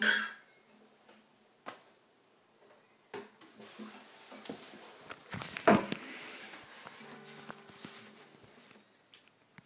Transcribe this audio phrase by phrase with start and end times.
[0.00, 0.22] Mm-hmm.